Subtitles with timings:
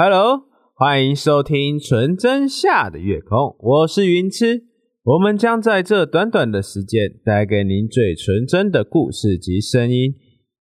[0.00, 0.44] Hello，
[0.76, 4.62] 欢迎收听纯真下的月空，我是云痴。
[5.02, 10.14] 我们将在这短短的时间带给您最纯真的故事及声音。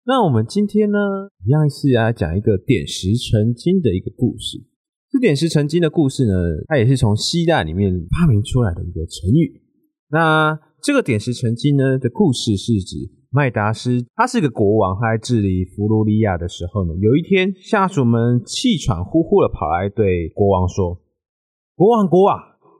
[0.07, 0.97] 那我们今天呢，
[1.45, 4.65] 一样是来讲一个点石成金的一个故事。
[5.11, 6.33] 这点石成金的故事呢，
[6.67, 9.61] 它也是从希腊里面发明出来的一个成语。
[10.09, 12.95] 那这个点石成金呢的故事是指
[13.31, 21.01] 麦达斯，他是个国王，他在治理弗罗利亚的时候呢，有一天下属们气喘呼呼的跑来对国王说
[21.75, 22.39] ：“国王，国王。”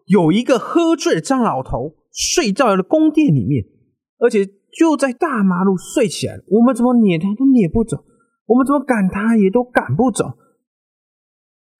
[0.09, 3.63] 有一个喝醉的张老头睡在了宫殿里面，
[4.17, 4.43] 而且
[4.75, 6.43] 就在大马路睡起来了。
[6.47, 8.03] 我们怎么撵他都撵不走，
[8.47, 10.25] 我们怎么赶他也都赶不走。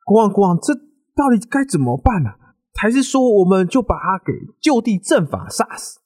[0.05, 0.75] 国王，国王，这
[1.15, 2.29] 到底该怎么办呢？
[2.75, 5.99] 还是说我们就把他给就地正法杀死？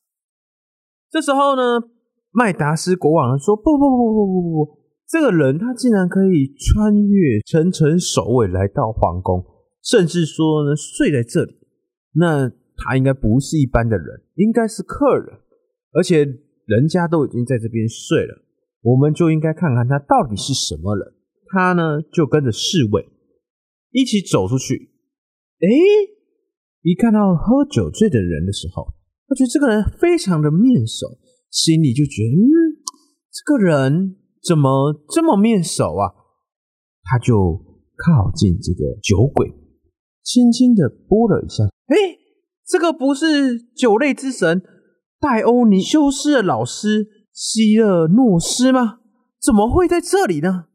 [1.11, 1.61] 这时候呢，
[2.33, 9.45] 麦达斯国王说：“不不不不不不不，这个人他竟然可以穿越层层守卫来到皇宫，
[9.83, 11.53] 甚至说呢睡在这里。”
[12.17, 15.37] 那他应该不是一般的人，应该是客人，
[15.93, 16.25] 而且
[16.65, 18.41] 人家都已经在这边睡了，
[18.81, 21.13] 我们就应该看看他到底是什么人。
[21.49, 23.05] 他呢就跟着侍卫
[23.91, 24.89] 一起走出去。
[25.61, 25.69] 哎，
[26.81, 28.87] 一看到喝酒醉的人的时候，
[29.27, 31.07] 他觉得这个人非常的面熟，
[31.53, 32.81] 心里就觉得，嗯，
[33.31, 36.09] 这个人怎么这么面熟啊？
[37.03, 37.63] 他就
[37.95, 39.53] 靠近这个酒鬼。
[40.23, 42.17] 轻轻的拨了一下，哎，
[42.65, 44.63] 这个不是酒类之神
[45.19, 49.01] 戴欧尼修斯的老师希勒诺斯吗？
[49.39, 50.65] 怎么会在这里呢？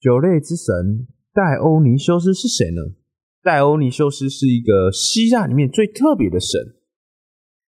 [0.00, 2.82] 酒类之神戴欧尼修斯是谁呢？
[3.40, 6.60] 戴欧尼修斯是一个希腊里面最特别的神，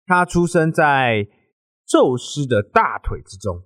[0.07, 1.27] 他出生在
[1.87, 3.63] 宙斯的大腿之中。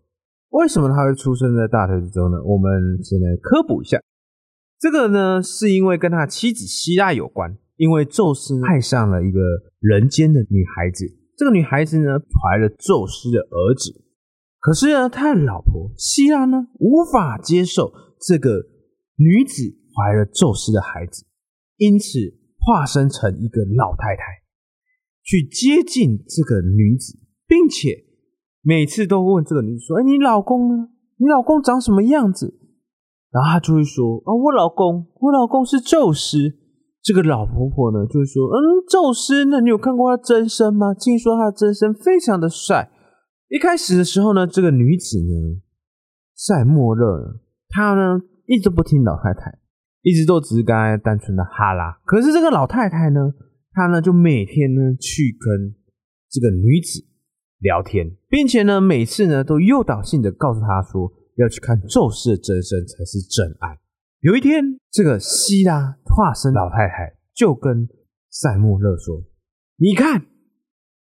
[0.51, 2.43] 为什么他会出生在大腿之中呢？
[2.45, 4.01] 我们先来科普一下。
[4.79, 7.57] 这个呢，是因为跟他妻子希拉有关。
[7.77, 9.41] 因为宙斯爱上了一个
[9.79, 14.05] 人间的女孩子，这个女孩子呢怀了宙斯的儿子。
[14.59, 18.51] 可是呢，他的老婆希拉呢无法接受这个
[19.17, 19.63] 女子
[19.97, 21.25] 怀了宙斯的孩子，
[21.79, 22.19] 因此
[22.59, 24.23] 化身成一个老太太，
[25.23, 27.17] 去接近这个女子，
[27.49, 28.05] 并且
[28.63, 30.89] 每次都问这个女子说：“哎，你老公呢？
[31.17, 32.59] 你老公长什么样子？”
[33.31, 36.57] 然后他就会说：“啊，我老公，我老公是宙斯。”
[37.03, 40.93] 这个老婆婆呢，就会说：“嗯，宙斯，那你有看过他真身吗？
[40.93, 42.91] 听说他的真身非常的帅。”
[43.49, 45.63] 一开始的时候呢，这个女子呢，
[46.37, 47.41] 塞莫勒，
[47.71, 49.59] 她呢一直不听老太太，
[50.03, 51.99] 一直都只是刚才单纯的哈拉。
[52.05, 53.33] 可是这个老太太呢，
[53.73, 55.75] 她呢就每天呢去跟
[56.31, 57.01] 这个女子
[57.61, 61.13] 聊天，并且呢每次呢都诱导性的告诉他说。
[61.37, 63.79] 要去看宙斯的真身才是真爱。
[64.21, 67.89] 有一天，这个希拉化身老太太就跟
[68.29, 69.25] 塞莫勒说
[69.81, 70.27] ：“你看，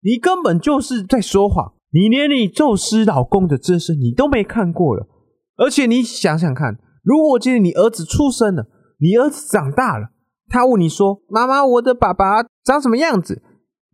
[0.01, 5.07] 你根本就是在说谎，你连你宙斯老公的真身你都没看过了。
[5.55, 8.67] 而且你想想看，如果今天你儿子出生了，
[8.99, 10.09] 你儿子长大了，
[10.49, 13.41] 他问你说：‘妈妈，我的爸爸长什么样子？’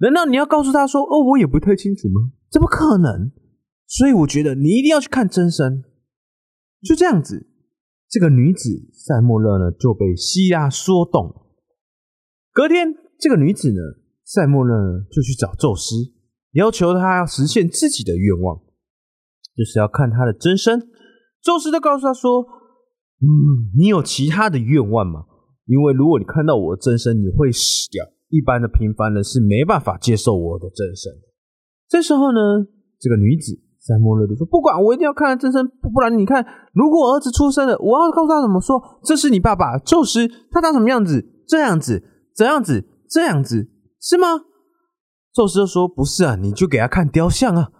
[0.01, 3.31] 难道你要告诉他说：‘哦，我也不太清楚吗？’怎么可能？
[3.87, 5.83] 所以我觉得你一定要去看真身。”
[6.83, 7.47] 就这样子，
[8.09, 11.33] 这个女子塞莫勒呢就被希拉说动。
[12.51, 13.79] 隔天，这个女子呢
[14.25, 15.95] 塞莫勒呢就去找宙斯，
[16.53, 18.57] 要求他要实现自己的愿望，
[19.55, 20.89] 就是要看他的真身。
[21.41, 22.41] 宙斯就告诉他说
[23.21, 25.25] ：“嗯，你有其他的愿望吗？
[25.65, 28.05] 因为如果你看到我的真身，你会死掉。
[28.29, 31.11] 一般的平凡人是没办法接受我的真身。”
[31.91, 32.39] 这时候呢，
[32.97, 33.59] 这个女子。
[33.83, 38.79] 塞莫勒就说：“不管，我一定要看真身，不然你看，如果儿子出生了，我要告诉他怎么说？
[39.03, 41.25] 这是你爸爸宙斯，他长什么样子？
[41.47, 42.03] 这样子，
[42.35, 42.85] 怎样子？
[43.09, 44.27] 这样子，是吗？”
[45.33, 47.71] 宙斯就说：“不是啊，你就给他看雕像啊。”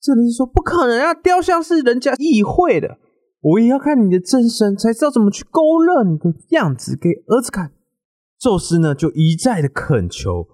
[0.00, 2.96] 这里说：“不可能啊，雕像是人家议会的，
[3.42, 7.72] 我也要看你的真身，才知道怎么去勾勒你的样子给儿子看。”
[8.40, 10.48] 宙斯呢，就一再的恳求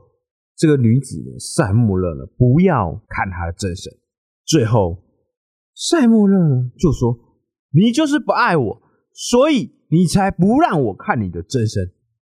[0.57, 3.93] 这个女子呢，塞莫勒呢，不要看他的真身。
[4.47, 5.03] 最后，
[5.75, 6.39] 塞莫勒
[6.79, 7.19] 就说
[7.75, 8.83] ：“你就是不爱我，
[9.13, 11.93] 所以你才不让我看你的真身。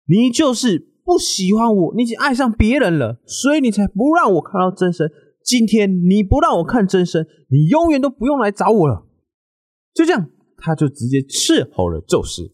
[0.06, 5.10] 你就是不喜欢我，你已经爱上别人了，所以你才不让我看到真身。
[5.42, 9.06] 今天你不让我看真身，你永远都不用来找我了。”
[9.94, 12.52] 就这样，他就直接伺候了宙斯。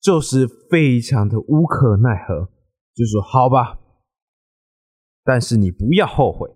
[0.00, 2.48] 宙斯非常的无可奈何，
[2.94, 3.78] 就说：“好吧，
[5.24, 6.48] 但是你不要后悔。”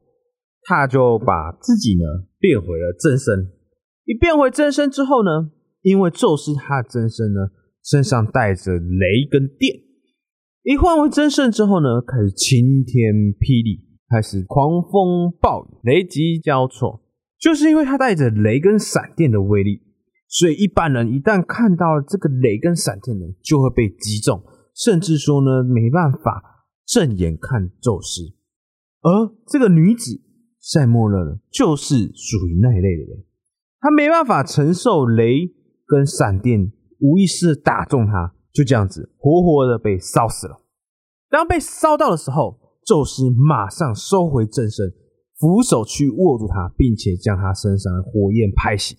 [0.68, 3.52] 他就把自己呢变回了真身。
[4.04, 5.52] 一变回真身之后呢，
[5.82, 7.50] 因为宙斯他的真身呢
[7.84, 9.78] 身上带着雷跟电。
[10.64, 17.04] 一换为真身之后呢，开始晴天霹雳，开始狂风暴雨，雷击交错。
[17.38, 19.80] 就是因为他带着雷跟闪电的威力，
[20.26, 24.42] 所以一般人一旦看到这个雷跟闪电呢，就会被击中，
[24.74, 28.35] 甚至说呢没办法正眼看宙斯。
[29.02, 30.20] 而这个女子
[30.60, 33.25] 塞莫勒呢，就是属于那一类的人，
[33.81, 35.52] 她没办法承受雷
[35.87, 40.62] 跟闪电无意识打中她，就这样子活活的被烧死了。
[41.28, 44.93] 当被烧到的时候，宙斯马上收回正身。
[45.38, 48.94] 扶手去握住她，并且将她身上的火焰拍熄。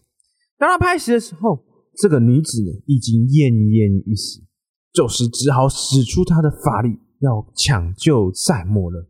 [0.60, 1.64] 当他拍熄的时候，
[1.96, 4.46] 这个女子呢已经奄奄一息，
[4.94, 9.08] 宙斯只好使出他的法力要抢救赛莫勒。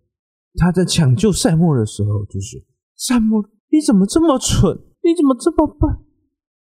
[0.57, 2.59] 他在抢救赛莫的时候，就说
[2.97, 4.77] ：“赛莫，你怎么这么蠢？
[5.03, 6.03] 你怎么这么笨？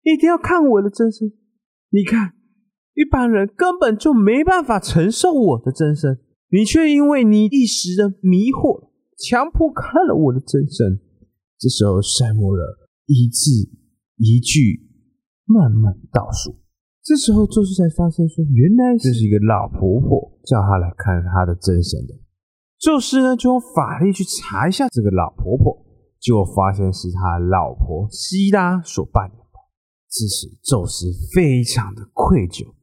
[0.02, 1.32] 一定要看我的真身！
[1.90, 2.32] 你看，
[2.94, 6.18] 一般人根本就没办法承受我的真身，
[6.50, 8.90] 你却因为你一时的迷惑。”
[9.22, 10.98] 强迫看了我的真身，
[11.56, 12.64] 这时候塞莫勒
[13.06, 13.52] 一字
[14.16, 14.90] 一句
[15.46, 16.56] 慢慢倒数。
[17.04, 22.14] 这时候宙斯才发现说，原来这是一个老婆婆叫他来看他的真身的。
[22.82, 25.86] 宙斯呢就用法力去查一下这个老婆婆，
[26.18, 29.44] 结果发现是他老婆希拉所扮演的。
[30.10, 32.74] 这时宙斯非常的愧疚，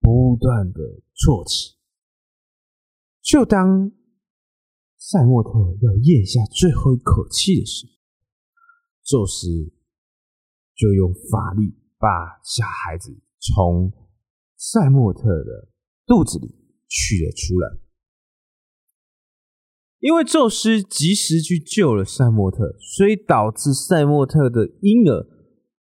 [0.00, 0.80] 不断的
[1.16, 1.76] 啜泣。
[3.20, 3.90] 就当。
[5.00, 5.50] 赛莫特
[5.80, 7.92] 要咽下最后一口气的时候，
[9.04, 9.46] 宙斯
[10.74, 12.08] 就用法力把
[12.44, 13.90] 小孩子从
[14.56, 15.68] 赛莫特的
[16.04, 16.48] 肚子里
[16.88, 17.87] 取了出来。
[20.00, 25.26] 因为宙斯及时去救了赛莫特，所以导致赛莫特的婴儿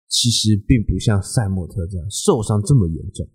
[0.09, 3.29] 其实并不像赛莫特这样受伤这么严重。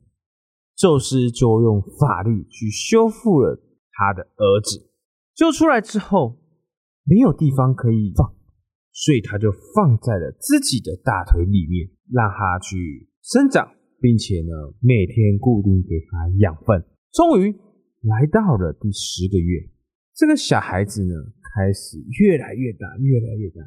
[0.76, 3.62] 宙斯就用法力去修复了
[3.92, 4.90] 他的儿子。
[5.36, 6.40] 救出来之后，
[7.04, 8.34] 没有地方可以放，
[8.92, 13.70] 所以他就放在了自己的大腿里面，让他去生长，
[14.02, 16.84] 并且呢，每天固定给他养分。
[17.14, 17.54] 终于
[18.02, 19.70] 来到了第十个月，
[20.22, 23.60] 这个小孩子呢，开始越来越大，越来越大，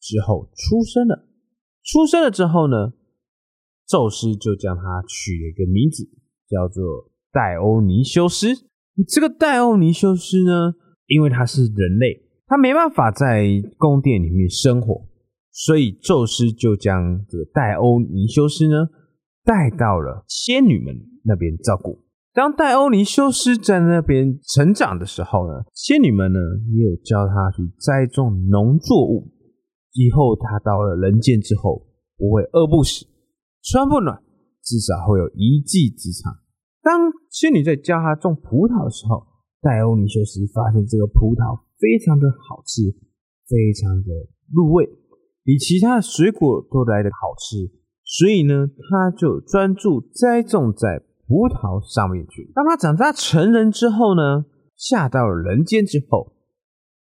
[0.00, 1.26] 之后出生了。
[1.82, 2.92] 出生了之后呢，
[3.84, 6.08] 宙斯就将他取了一个名字，
[6.48, 8.46] 叫做戴欧尼修斯。
[9.08, 10.76] 这个戴欧尼修斯呢？
[11.08, 15.04] 因为他是人类，他没办法在宫殿里面生活，
[15.50, 18.86] 所以宙斯就将这个戴欧尼修斯呢
[19.42, 20.94] 带到了仙女们
[21.24, 22.04] 那边照顾。
[22.38, 26.38] 当戴欧尼修斯在那边成长的时候呢，仙女们呢
[26.70, 29.26] 也有教他去栽种农作物，
[29.90, 31.82] 以后他到了人间之后
[32.16, 33.04] 不会饿不死、
[33.64, 34.22] 穿不暖，
[34.62, 36.32] 至少会有一技之长。
[36.80, 39.26] 当仙女在教他种葡萄的时候，
[39.60, 42.86] 戴欧尼修斯发现这个葡萄非常的好吃，
[43.50, 44.14] 非常的
[44.54, 44.86] 入味，
[45.42, 47.66] 比其他的水果都来的好吃，
[48.04, 52.50] 所以呢，他就专注栽种在葡萄上面去。
[52.54, 56.32] 当他长大成人之后呢，下到了人间之后，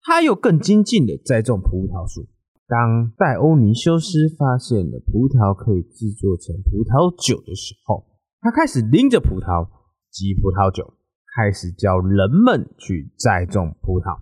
[0.01, 2.27] 他又更精进的栽种葡萄树。
[2.67, 8.03] 当戴欧尼修斯发现了葡萄可以制作成葡萄酒的时候，
[8.41, 9.69] 他开始拎着葡萄
[10.11, 10.95] 挤葡萄酒。
[11.37, 14.21] 开始教人们去栽种葡萄，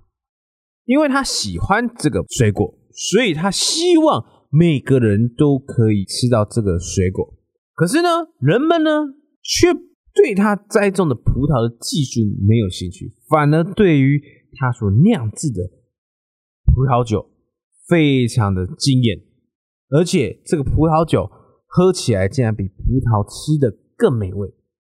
[0.84, 7.34] 因为他喜欢这个水果，所以他希望每个人都可以吃到这个水果。
[7.74, 8.10] 可是呢，
[8.42, 8.90] 人们呢
[9.46, 9.68] 却
[10.12, 14.20] 对他栽种的葡萄的技术没有兴趣，反而对于
[14.58, 15.62] 他所酿制的
[16.74, 17.30] 葡萄酒
[17.88, 19.20] 非常的惊艳，
[19.90, 21.30] 而且这个葡萄酒
[21.68, 24.50] 喝起来竟然比葡萄吃的更美味，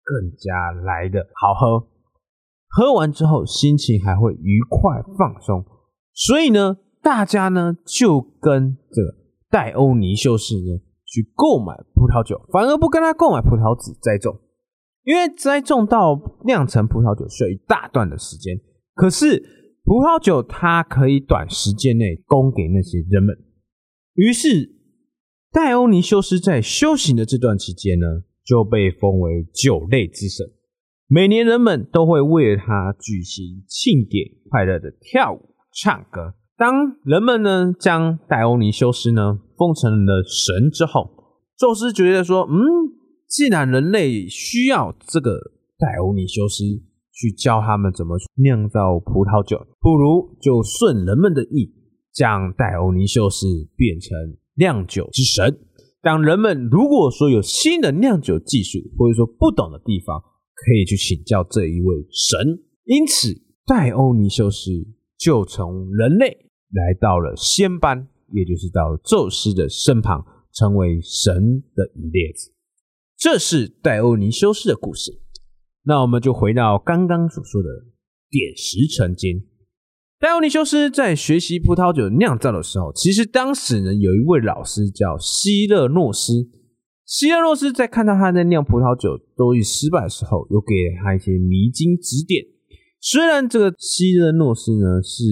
[0.04, 1.88] 更加来的好喝。
[2.68, 5.64] 喝完之后，心情还会愉快放松，
[6.12, 9.14] 所以呢，大家呢就跟这个
[9.50, 10.80] 戴欧尼修士呢
[11.16, 14.38] 去购买葡萄酒，反而不跟他购买葡萄籽栽种，
[15.04, 18.60] 因为栽种到酿成葡萄酒需要一大段的时间，
[18.94, 19.42] 可是
[19.82, 23.34] 葡萄酒它可以短时间内供给那些人们，
[24.14, 24.76] 于是
[25.50, 28.06] 戴欧尼修斯在修行的这段期间呢，
[28.44, 30.46] 就被封为酒类之神。
[31.08, 36.34] 每年人们都会为他举行庆典，快乐的跳舞、唱歌。
[36.56, 41.10] 当人们呢将戴欧尼修斯呢封成了神之后，
[41.58, 42.56] 宙斯觉得说：“嗯，
[43.28, 45.38] 既然人类需要这个
[45.78, 46.64] 戴欧尼修斯
[47.12, 51.74] 去教他们怎么酿造葡萄酒，不如就顺人们的意，
[52.12, 53.46] 将戴欧尼修斯
[53.76, 54.16] 变成
[54.56, 55.58] 酿酒之神。
[56.00, 60.18] 当人们如果说有新的酿酒技术，或者说不懂的地方，
[60.54, 62.62] 可以去请教这一位神。
[62.84, 63.28] 因此，
[63.66, 64.70] 戴欧尼修斯
[65.18, 72.52] 就从人类来到了仙班，也就是到宙斯的身旁，成为神的一列子。
[73.18, 75.20] 这是戴欧尼修斯的故事。
[75.84, 77.68] 那我们就回到刚刚所说的
[78.28, 79.46] 点石成金。
[80.18, 86.50] 戴欧尼修斯在学习葡萄酒酿造的时候，其实当时呢有一位老师叫希勒诺斯。
[87.04, 92.44] 希勒诺斯在看到他在酿葡萄酒都已失败的时候，有给了他一些迷津指点。
[93.00, 95.22] 虽然这个希勒诺斯呢是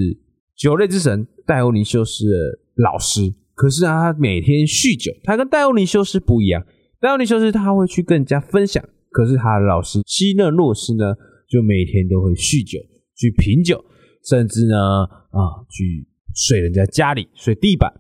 [0.56, 2.32] 酒类之神戴欧尼修斯的
[2.76, 5.12] 老师，可是啊，他每天酗酒。
[5.25, 6.64] 他跟戴欧尼修斯不一样，
[7.00, 11.14] 戴欧尼修斯他会去更加分享，可是他的老师希勒诺斯呢，
[11.49, 12.78] 就每天都会酗酒，
[13.14, 13.84] 去品酒。
[14.26, 17.92] 甚至呢，啊，去睡人家家里，睡地板。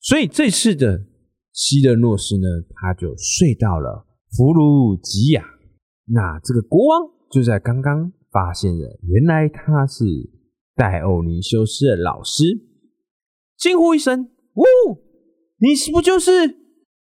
[0.00, 1.06] 所以这次的
[1.52, 5.44] 希勒诺斯呢，他就睡到了弗鲁吉亚。
[6.06, 7.02] 那这个国王
[7.32, 10.04] 就在刚刚发现了，原来他是
[10.74, 12.44] 戴欧尼修斯的老师，
[13.56, 14.64] 惊呼一声：“呜，
[15.58, 16.56] 你是不就是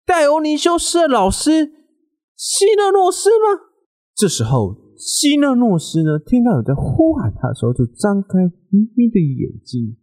[0.05, 1.73] 戴欧尼修斯的老师
[2.35, 3.69] 希勒诺斯吗？”
[4.15, 4.87] 这时候。
[4.99, 8.39] 希勒诺斯呢，听到有在呼喊他的时候，就张开
[8.71, 9.95] 迷迷的眼睛。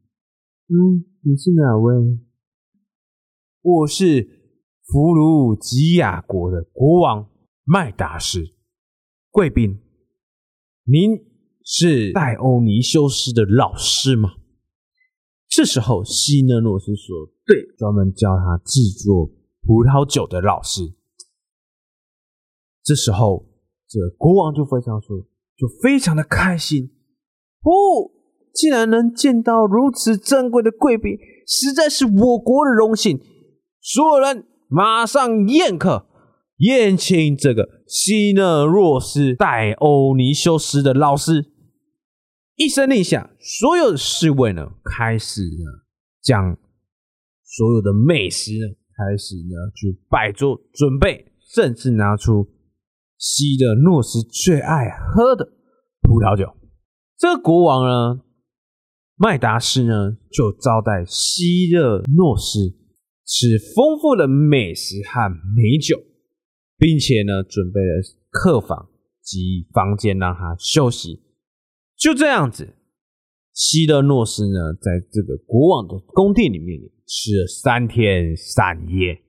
[0.69, 2.21] 嗯，你是哪位？
[3.61, 4.23] 我是
[4.85, 7.29] 弗鲁吉亚国的国王
[7.65, 8.45] 麦达斯，
[9.33, 9.81] 贵宾。
[10.85, 11.17] 您
[11.65, 14.35] 是戴欧尼修斯的老师吗？
[15.49, 19.27] 这时候，希勒诺斯说：“对，专门教他制作
[19.63, 20.95] 葡萄酒的老师。”
[22.85, 23.51] 这时候。
[23.87, 25.19] 这国王就非常说，
[25.57, 26.91] 就非常的开心
[27.61, 28.11] 哦！
[28.53, 31.17] 竟然能见到如此珍贵的贵宾，
[31.47, 33.21] 实在是我国的荣幸。
[33.81, 36.07] 所有人马上宴客，
[36.57, 41.53] 宴请这个希勒若斯戴欧尼修斯的老师。
[42.57, 45.65] 一声令下，所有的侍卫呢，开始呢，
[46.23, 46.57] 将
[47.43, 52.49] 所有的美食呢，开始呢，去摆桌准备，甚至拿出。
[53.17, 55.49] 希勒诺斯最爱喝的
[56.03, 56.55] 葡萄酒，
[57.17, 58.23] 这个国王呢，
[59.17, 62.77] 麦达斯呢，就招待希勒诺斯
[63.25, 65.97] 吃丰富的美食和美酒，
[66.77, 68.91] 并且呢，准备了客房
[69.23, 71.24] 及房间让他休息。
[72.05, 72.77] 就这样子，
[73.55, 79.23] 希勒诺斯呢，在这个国王的宫殿里面吃了三天三夜，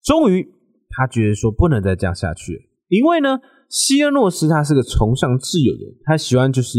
[0.00, 0.46] 终于
[0.90, 2.60] 他觉得说不能再这样下去了。
[2.86, 6.78] 因为呢，希尔诺斯他是个崇尚自由的人，他喜欢就是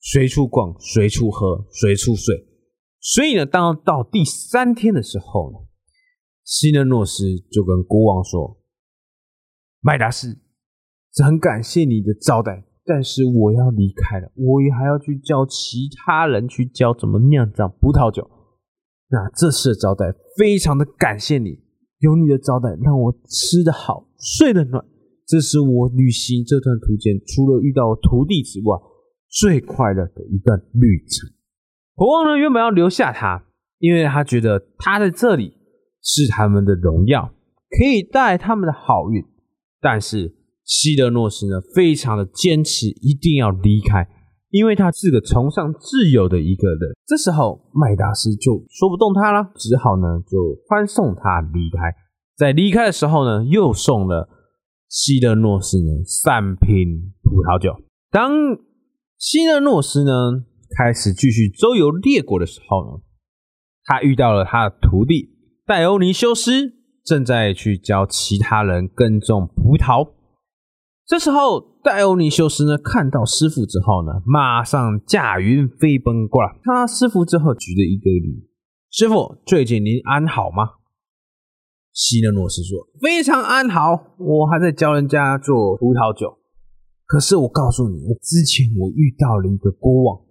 [0.00, 2.34] 随处逛、随处喝、随处睡。
[2.98, 5.58] 所以呢，当到第三天的时候呢，
[6.42, 7.22] 希尔诺斯
[7.52, 8.60] 就跟国王说
[9.80, 10.40] ：“麦达斯，
[11.24, 18.28] 很感谢你的招待，但是我要离开了，我也还要去教其他人去教怎么酿造葡萄酒。
[19.08, 21.58] 那这次的招待非常的感谢你，
[22.00, 24.84] 有你的招待让我吃得好、睡得暖。”
[25.26, 28.76] 这是我旅行这段途间，除了遇到徒弟之外，
[29.30, 31.30] 最快乐的一段旅程。
[31.94, 33.46] 国王呢，原本要留下他，
[33.78, 35.54] 因为他觉得他在这里
[36.02, 37.32] 是他们的荣耀，
[37.70, 39.24] 可以带他们的好运。
[39.80, 44.08] 但是希德诺斯呢，非常的坚持，一定要离开，
[44.50, 46.96] 因为他是个崇尚自由的一个人。
[47.06, 51.94] 这时候麦达斯就说不动他了，只好呢就欢送他离开。
[52.36, 54.28] 在离开的时候呢，又送了。
[54.86, 57.74] 希勒诺斯呢，三瓶葡萄酒。
[58.12, 58.30] 当
[59.18, 60.44] 希勒诺斯呢
[60.78, 63.02] 开始继续周游列国的时候呢，
[63.84, 65.30] 他遇到了他的徒弟
[65.66, 70.12] 戴欧尼修斯，正在去教其他人耕种葡萄。
[71.06, 76.48] 这时候，戴欧尼修斯呢看到师傅之后呢，马上驾云飞奔过来。
[76.62, 78.48] 看到师傅之后，举着一个礼
[78.90, 80.80] ：“师傅，最近您安好吗？”
[81.92, 86.38] 希勒诺斯说：“非常安好，我还在教人家做葡萄酒。
[87.04, 90.24] 可是我告诉你，我之前我遇到了一个国王，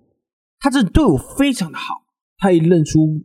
[0.60, 2.02] 他真的对我非常的好。
[2.40, 3.24] 他一认出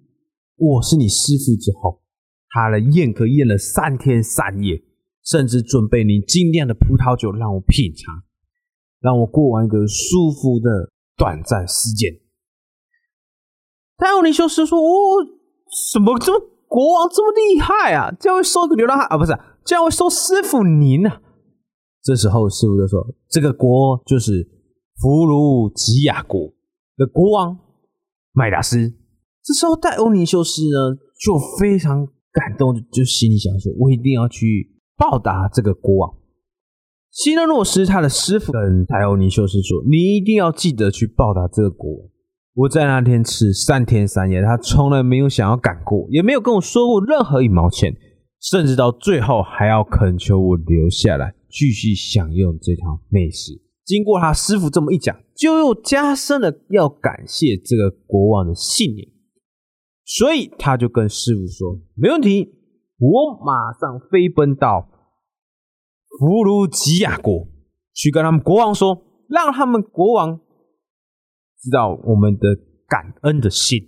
[0.57, 2.03] 我是你师傅之后，
[2.51, 4.83] 他的宴客宴了三天三夜，
[5.31, 8.23] 甚至准备你精酿的葡萄酒让我品尝，
[9.01, 12.13] 让我过完一个舒服的短暂时间。”
[13.99, 15.27] 戴奥尼修斯说：“哦
[15.93, 18.13] 什么这么？”国王这么厉害啊！
[18.21, 19.17] 竟然会收个流浪汉啊？
[19.17, 19.33] 不是，
[19.65, 21.09] 竟然会收师傅您呢？
[22.03, 24.47] 这时候师傅就说：“这个国就是
[25.01, 26.53] 弗鲁吉亚国
[26.99, 27.59] 的国王
[28.33, 28.93] 麦达斯。”
[29.43, 36.19] 这时候戴欧尼修斯呢就非常感动，就心里想说：“我一定要去报答这个国王。”
[37.11, 42.09] 希勒诺斯他的师傅跟泰欧尼修斯说：“你一定要记得去报答这个国王。”
[42.55, 47.95] 我在那天吃三天三夜，他从来没有想要赶过，也没有跟我说过任何一毛钱，
[48.41, 53.53] 甚至到最后还要恳求我留下来继续享用这条美食。
[53.85, 59.09] 经过他师傅这么一讲，就又加深了要感谢这个国王的信念。
[60.05, 62.49] 所以他就跟师傅说：“没问题，
[62.99, 64.89] 我马上飞奔到
[66.19, 67.47] 弗鲁吉亚国，
[67.95, 70.41] 去跟他们国王说，让他们国王
[71.61, 72.57] 知道我们的
[72.89, 73.79] 感恩的心。”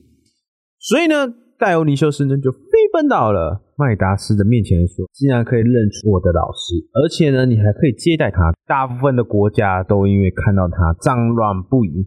[0.79, 1.27] 所以呢，
[1.59, 2.59] 戴欧尼修斯呢就飞
[2.93, 3.67] 奔到了。
[3.77, 8.53] 麦达斯的面前说：“竟然可以认出我的老师，而且呢，你还可以接待他。
[8.67, 12.07] 大部分的国家都因为看到他脏乱不已，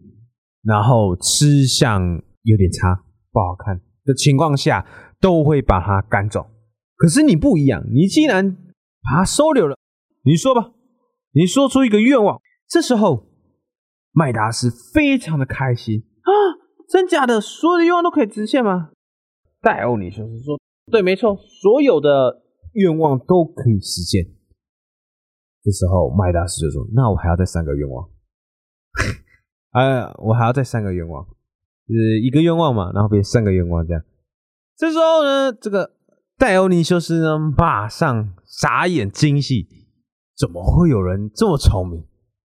[0.62, 2.00] 然后吃相
[2.42, 2.94] 有点差，
[3.32, 4.86] 不好看的情况下，
[5.20, 6.46] 都会把他赶走。
[7.04, 8.56] 可是你不一样，你竟然
[9.02, 9.76] 把他收留了。
[10.22, 10.72] 你说吧，
[11.32, 12.40] 你说出一个愿望。
[12.66, 13.26] 这时候，
[14.10, 16.32] 麦达斯非常的开心啊！
[16.88, 18.88] 真假的，所有的愿望都可以实现吗？
[19.60, 20.58] 戴欧尼修斯说。
[20.90, 22.40] 对，没错，所有的
[22.72, 24.24] 愿望都可以实现。
[25.62, 28.08] 这时候，麦达斯就说：“那我还要再三个愿望，
[29.72, 31.22] 哎，我还要再三个愿望，
[31.86, 34.02] 就是一个愿望嘛，然后变三个愿望这样。”
[34.74, 35.93] 这时候呢，这个
[36.36, 39.66] 戴欧尼修斯呢，马上傻眼惊喜，
[40.36, 42.04] 怎么会有人这么聪明？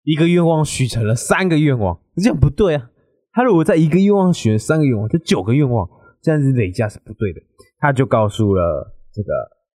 [0.03, 2.89] 一个愿望许成了三个愿望，这样不对啊！
[3.33, 5.87] 他如果在一个愿望许了三个愿望，就九个愿望，
[6.21, 7.41] 这样子累加是不对的。
[7.77, 9.29] 他就告诉了这个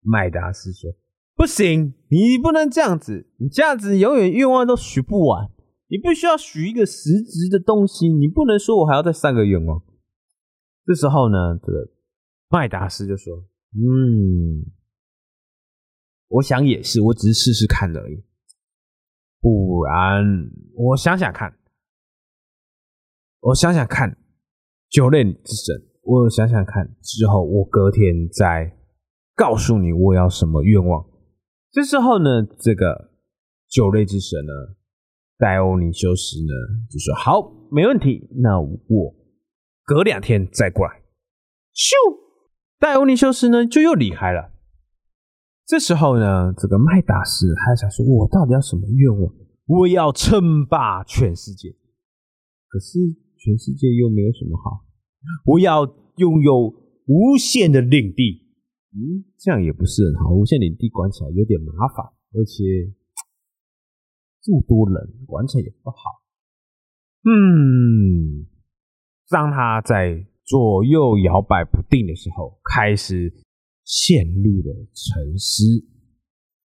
[0.03, 0.91] 麦达斯说
[1.37, 5.51] ：“不行，你不能这样子，你这样子永远愿望都许不完。
[5.89, 9.83] 你必须要许一个实质的东西，你不能说我还要再三个愿望。”
[10.87, 11.91] 这时候呢，这个
[12.49, 14.71] 麦达斯就说：“嗯，
[16.29, 18.25] 我想也是，我只是试试看而已。
[19.41, 20.25] 不然，
[20.75, 21.57] 我想想看，
[23.41, 24.17] 我想想看，
[24.89, 28.75] 九类之神。”我想想看，之后我隔天再
[29.37, 31.07] 告诉你我要什么愿望。
[31.71, 33.13] 这时候呢，这个
[33.69, 34.53] 酒类之神呢，
[35.39, 36.53] 戴欧尼修斯呢
[36.91, 39.15] 就说：“好，没问题，那我
[39.85, 41.03] 隔两天再过来。”
[41.77, 41.93] 咻，
[42.81, 44.53] 戴欧尼修斯呢就又离开了。
[45.67, 49.33] 这时候呢，这个麦达斯还想说：“我到底要什么愿望？
[49.67, 51.69] 我要称霸全世界。
[52.69, 52.99] 可是
[53.37, 54.87] 全世界又没有什么好。”
[55.45, 55.85] 我要
[56.17, 56.75] 拥有
[57.07, 58.49] 无限的领地，
[58.97, 60.35] 嗯，这样也不是很好。
[60.35, 62.65] 无限领地管起来有点麻烦，而且
[64.43, 65.97] 这么多人管起来也不好。
[67.25, 68.49] 嗯，
[69.29, 73.33] 当他在左右摇摆不定的时候，开始
[73.85, 75.63] 陷入了沉思。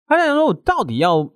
[0.06, 1.28] 他想说：“我到底要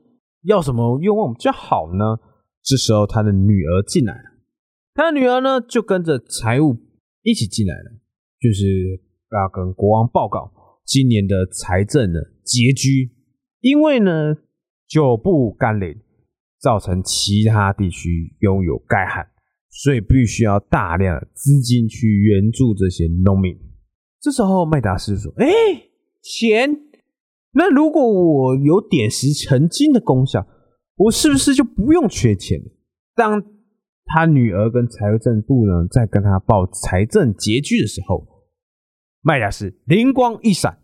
[0.45, 2.23] 要什么愿望比较好呢？”
[2.63, 4.39] 这时候，他的女儿进来了。
[4.95, 6.77] 他的女儿呢，就跟着财务。
[7.23, 7.91] 一起进来了，
[8.41, 8.65] 就是
[9.33, 13.11] 要跟国王报告今年的财政呢拮据，
[13.61, 14.37] 因为呢
[14.87, 16.01] 久不甘霖，
[16.61, 19.29] 造成其他地区拥有干旱，
[19.71, 23.57] 所以必须要大量资金去援助这些农民。
[24.21, 25.47] 这时候麦达斯说：“哎，
[26.23, 26.77] 钱？
[27.53, 30.47] 那如果我有点石成金的功效，
[30.97, 32.61] 我是不是就不用缺钱？”
[33.15, 33.43] 当
[34.05, 38.27] 他女儿跟财政部呢，在跟他报财政拮据的时候，
[39.23, 40.79] 麦达斯灵光一闪，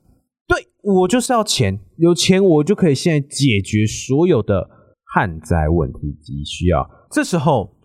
[0.47, 4.69] 对我就是要钱，有钱我就可以现在解决所有的
[5.15, 6.89] 旱灾问题及需要。
[7.11, 7.77] 这时候，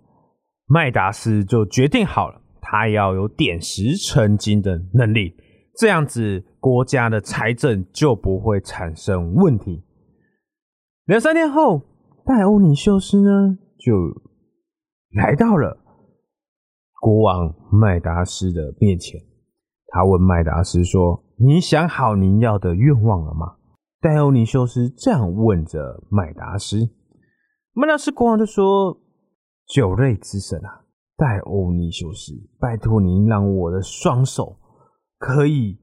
[0.70, 5.36] 麦达斯就决定好了，他要有点石成金的能力，
[5.76, 9.84] 这样子国家的财政就不会产生问题。
[11.06, 11.82] 两三天后，
[12.26, 14.30] 戴欧尼修斯呢就。
[15.14, 15.76] 来到了
[17.02, 19.20] 国王麦达斯的面前，
[19.88, 23.56] 他问麦达斯说：“你想好您要的愿望了吗？”
[24.00, 26.92] 戴欧尼修斯这样问着麦达斯。
[27.74, 29.02] 麦达斯国王就说
[29.70, 30.84] ：“酒类之神啊，
[31.16, 34.58] 戴欧尼修斯，拜托您让我的双手
[35.20, 35.78] 可以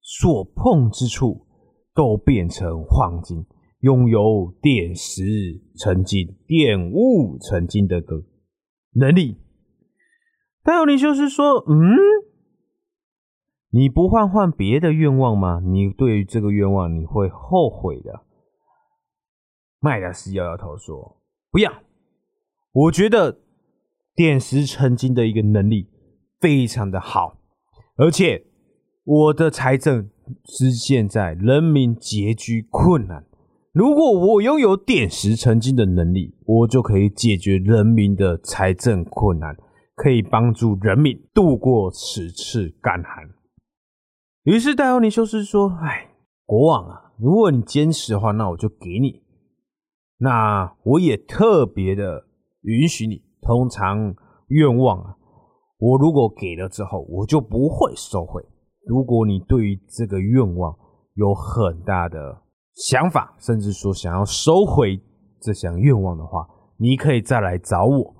[0.00, 1.44] 所碰之处
[1.92, 3.44] 都变成黄金，
[3.80, 5.24] 拥有点石
[5.76, 8.22] 成金、点物成金的个。”
[8.94, 9.36] 能力，
[10.62, 11.74] 戴欧尼修斯说：“嗯，
[13.70, 15.58] 你不换换别的愿望吗？
[15.58, 18.24] 你对于这个愿望你会后悔的。”
[19.80, 21.20] 麦达斯摇摇头说
[21.50, 21.72] ：“不要，
[22.74, 23.38] 我觉得
[24.16, 25.88] 点石成金的一个能力
[26.40, 27.38] 非常的好，
[27.96, 28.44] 而且
[29.04, 30.10] 我的财政
[30.44, 33.24] 是现在人民拮据困难。
[33.72, 39.56] 如果我拥有点石成金的能力，我就可以解决人民的财政困难，
[39.94, 43.30] 可以帮助人民度过此次干旱。”
[44.44, 46.08] 于是戴欧尼修斯说：“哎，
[46.44, 49.22] 国王啊，如果你坚持的话，那我就给你。
[50.18, 52.26] 那我也特别的
[52.64, 53.22] 允许你。
[53.40, 54.14] 通常
[54.48, 55.14] 愿望啊，
[55.78, 58.42] 我如果给了之后，我就不会收回。
[58.86, 60.74] 如果你对于这个愿望
[61.14, 62.42] 有很大的
[62.74, 64.98] 想法，甚至说想要收回
[65.40, 66.46] 这项愿望的话，
[66.78, 68.14] 你可以再来找我。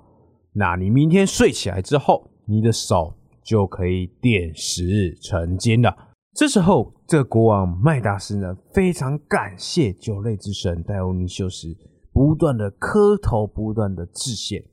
[0.53, 5.91] 那你明天睡起来之后，你的手就可以点石成金了。”
[6.37, 11.75] 这时候，这个国王麦达斯呢，非常感谢酒类之神戴欧尼修斯，
[12.15, 14.65] 不断的磕头，不断的致谢。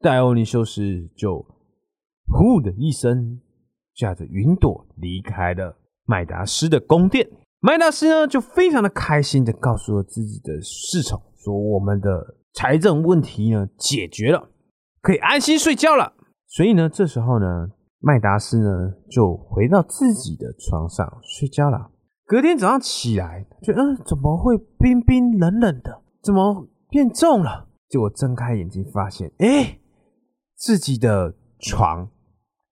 [0.00, 1.44] 戴欧尼修斯就
[2.28, 3.40] 呼的一声，
[3.96, 7.28] 驾着云朵离开了麦达斯的宫殿。
[7.58, 14.48] 麦达斯呢，就非常的开心的告诉了自己的侍从，说：“我们的财政问题呢，解决了，
[15.02, 16.12] 可以安心睡觉了。”
[16.46, 17.72] 所以呢，这时候呢。
[17.98, 21.90] 麦达斯呢，就回到自己的床上睡觉了。
[22.24, 26.02] 隔天早上起来，就嗯，怎么会冰冰冷冷的？
[26.22, 27.68] 怎么变重了？
[27.88, 29.78] 结果睁开眼睛，发现，哎，
[30.56, 32.10] 自己的床、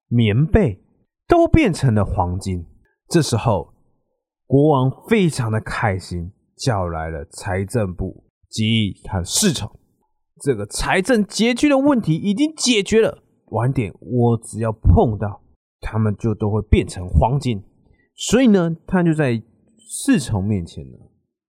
[0.09, 0.83] 棉被
[1.29, 2.67] 都变成了黄金。
[3.09, 3.75] 这时候，
[4.47, 9.71] 国王非常的开心，叫来了财政部及他的侍从。
[10.41, 13.23] 这个财政拮据的问题已经解决了。
[13.49, 15.43] 晚点，我只要碰到
[15.81, 17.63] 他们，就都会变成黄金。
[18.17, 19.41] 所以呢，他就在
[19.79, 20.99] 侍从面前呢，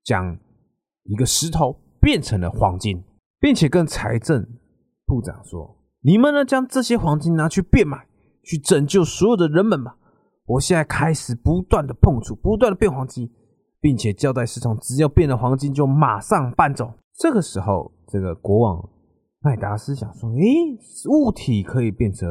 [0.03, 0.37] 将
[1.03, 3.03] 一个石头变成了黄金，
[3.39, 4.47] 并且跟财政
[5.07, 8.05] 部长说：“你们呢，将这些黄金拿去变卖，
[8.43, 9.97] 去拯救所有的人们吧。”
[10.45, 13.27] 我现在开始不断的碰触，不断的变黄金，
[13.81, 16.93] 并且交代侍从，只要变了黄金，就马上搬走。
[17.15, 18.87] 这个时候，这个国王。
[19.41, 20.45] 麦达斯想说：“诶，
[21.09, 22.29] 物体可以变成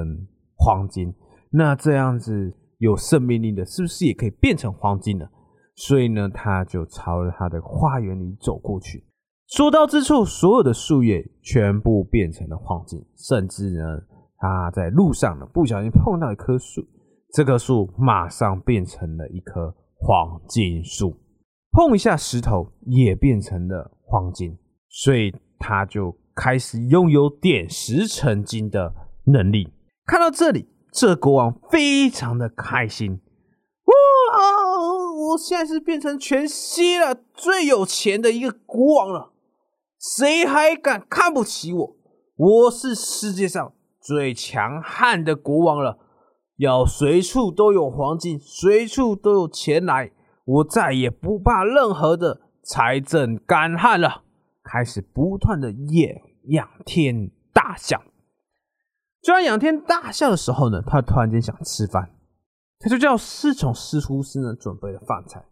[0.54, 1.12] 黄金，
[1.50, 5.26] 那这样子有生命力的，是不是也可以变成黄金呢？”
[5.74, 9.04] 所以呢，他就朝着他的花园里走过去。
[9.46, 14.02] 所到之处，所有的树叶全部变成了黄金，甚至呢，
[14.38, 16.82] 他在路上呢不小心碰到一棵树，
[17.32, 21.16] 这棵树马上变成了一棵黄金树。
[21.70, 26.16] 碰一下石头也变成了黄金，所以他就。
[26.36, 28.92] 开始拥有点石成金的
[29.26, 29.72] 能力。
[30.04, 33.20] 看到这里，这国王非常的开心。
[33.84, 33.94] 哇！
[35.28, 39.33] 我现在是变成全希腊最有钱的一个国王了，
[40.06, 41.96] 谁还敢看不起我？
[42.36, 45.98] 我是世界上最强悍的国王了，
[46.58, 50.12] 要随处都有黄金，随处都有钱来，
[50.44, 54.24] 我再也不怕任何的财政干旱了。
[54.62, 58.02] 开始不断的演仰天大笑，
[59.22, 62.10] 就在仰天大笑的时候呢，他突然间想吃饭，
[62.78, 65.42] 他就叫侍从师厨师呢准备了饭菜，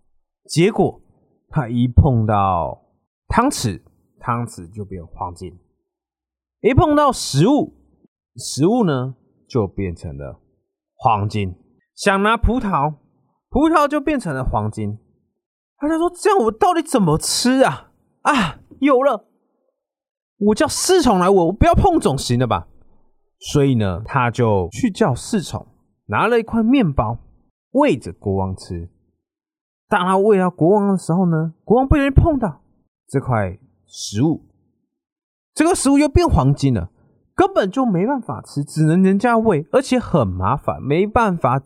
[0.45, 1.01] 结果
[1.49, 2.83] 他一碰到
[3.29, 3.81] 汤匙，
[4.23, 5.53] 汤匙就变黄金；
[6.61, 7.75] 一碰到食物，
[8.37, 9.17] 食物呢
[9.49, 10.41] 就变成了
[10.95, 11.57] 黄金。
[11.97, 12.95] 想拿葡萄，
[13.51, 14.99] 葡萄就变成了黄金。
[15.77, 17.91] 他就说：“这样我到底怎么吃啊？
[18.23, 19.27] 啊！”有了，
[20.39, 22.69] 我叫侍从来，我我不要碰总行了吧？
[23.41, 25.67] 所以呢，他就去叫侍从
[26.07, 27.19] 拿了一块面包
[27.73, 28.89] 喂着国王吃。
[29.89, 32.63] 当他喂到国王的时候呢，国王不小心碰到
[33.09, 33.59] 这块
[33.94, 34.40] 食物，
[35.52, 36.90] 这个食物又变黄金了，
[37.35, 41.62] 根本就没办法吃，只能人家喂，而且很麻烦，没办法，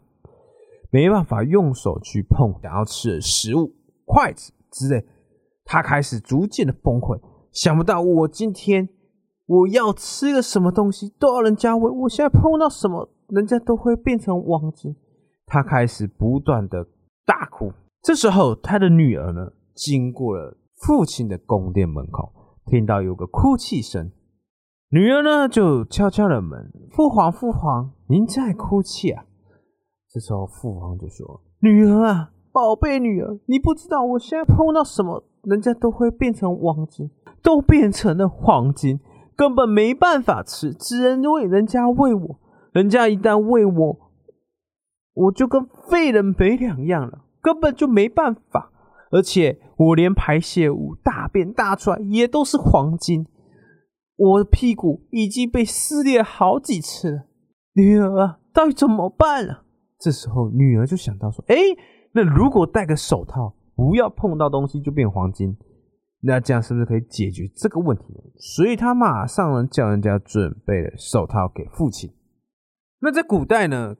[0.90, 5.06] 没办法用手去碰想要吃的食物，筷子之类。
[5.64, 7.20] 他开始逐渐的崩溃，
[7.52, 8.88] 想不到我今天
[9.46, 14.96] 我要吃个什么东西都要人家喂，我现在碰到什么人家都会变成黄金。
[15.46, 16.84] 他开始不断的
[17.24, 17.72] 大哭。
[18.02, 22.32] 这时候，他的女儿呢经过了父亲的宫殿门口，
[22.66, 24.12] 听到有个哭泣声，
[24.90, 29.24] 女儿呢就敲敲了门：“父皇，父皇，您在哭泣啊？”
[30.12, 37.08] 这时候，父皇就说：“女儿啊，宝贝女儿，你不知道我现在碰到什么。”人家都会变成黄金，
[37.40, 38.98] 都变成了黄金，
[39.36, 42.40] 根本没办法吃，只能喂人家喂我。
[42.72, 43.96] 人家一旦喂我，
[45.14, 48.72] 我就跟废人没两样了，根本就没办法。
[49.16, 53.26] 而且我连排泄物、大便大出来也都是黄金，
[54.16, 57.22] 我的屁股已经被撕裂好几次了。
[57.72, 59.64] 女儿啊，到底怎么办啊？
[59.98, 61.56] 这时候，女儿就想到说：“哎。”
[62.12, 65.54] 那如果戴个手套，不要碰到东西就变黄金，
[66.22, 68.20] 那这样是不是可以解决这个问题呢？
[68.38, 72.10] 所以他马上呢叫人家准备了手套给父亲。
[73.00, 73.96] 那在古代呢，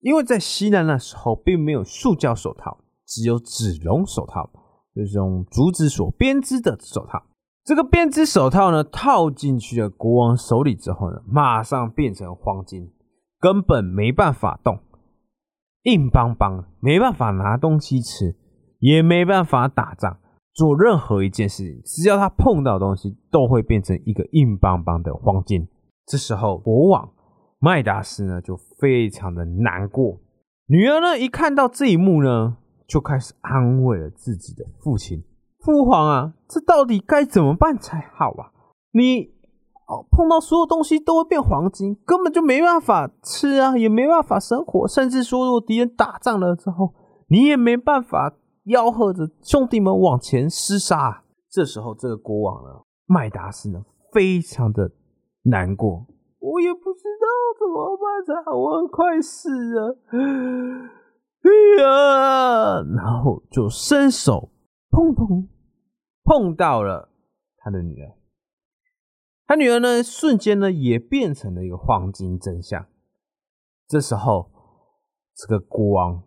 [0.00, 4.50] 因为在西南那时候并没有塑胶手套，只有纸绒手套，
[4.94, 7.22] 就是用竹子所编织的手套。
[7.64, 12.92] 这个编织手套呢，套进去了国王手里之后呢，马上变成黄金，
[13.40, 14.78] 根本没办法动，
[15.82, 18.36] 硬邦邦，没办法拿东西吃，
[18.78, 20.18] 也没办法打仗，
[20.54, 25.66] 做任何一件事情，只要他碰到东西，都会变成一个硬邦邦的黄金。
[26.06, 27.10] 这时候，国王
[27.58, 30.20] 麦达斯呢，就非常的难过。
[30.68, 32.58] 女儿呢，一看到这一幕呢，
[32.88, 35.22] 就开始安慰了自己的父亲。
[35.60, 38.52] 父皇啊，这到底该怎么办才好啊？
[38.92, 39.34] 你
[39.88, 46.92] 哦，碰到所有东西都会变黄金，根本就没办法吃啊，也没办法生活，甚至说，如果敌人打仗了之后，
[47.28, 51.22] 你也没办法吆喝着兄弟们往前厮杀。
[51.50, 52.70] 这时候，这个国王呢，
[53.06, 53.80] 麦达斯呢，
[54.12, 54.90] 非常的
[55.44, 56.06] 难过，
[56.40, 57.26] 我也不知道
[57.58, 59.98] 怎么办才好，我快死了，
[61.46, 64.50] 哎呀，然后就伸手
[64.90, 65.48] 碰碰。
[66.28, 67.08] 碰到了
[67.58, 68.18] 他的女儿，
[69.46, 72.84] 他女儿呢，瞬间呢也变成了一个黄金真相。
[73.86, 74.50] 这时候，
[75.36, 76.20] 这个国王